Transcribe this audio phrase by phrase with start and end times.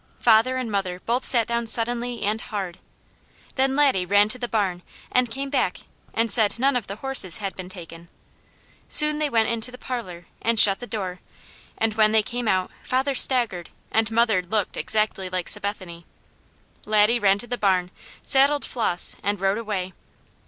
[0.19, 2.79] Father and mother both sat down suddenly and hard.
[3.53, 4.81] Then Laddie ran to the barn
[5.11, 5.81] and came back
[6.11, 8.09] and said none of the horses had been taken.
[8.89, 11.19] Soon they went into the parlour and shut the door,
[11.77, 16.07] and when they came out father staggered and mother looked exactly like Sabethany.
[16.87, 17.91] Laddie ran to the barn,
[18.23, 19.93] saddled Flos and rode away.